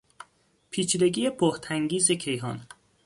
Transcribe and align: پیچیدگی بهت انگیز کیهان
پیچیدگی 0.69 1.29
بهت 1.29 1.71
انگیز 1.71 2.11
کیهان 2.11 2.67